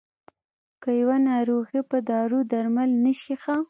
[0.81, 3.55] که يوه ناروغي په دارو درمل نه شي ښه.